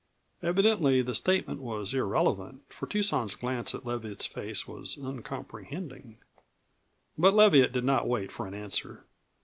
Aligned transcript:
Evidently 0.41 1.03
the 1.03 1.13
statement 1.13 1.59
was 1.61 1.93
irrelevant, 1.93 2.63
for 2.69 2.87
Tucson's 2.87 3.35
glance 3.35 3.75
at 3.75 3.83
Leviatt's 3.85 4.25
face 4.25 4.67
was 4.67 4.97
uncomprehending. 4.97 6.17
But 7.19 7.35
Leviatt 7.35 7.71
did 7.71 7.83
not 7.83 8.07
wait 8.07 8.31
for 8.31 8.47
an 8.47 8.55
answer. 8.55 9.05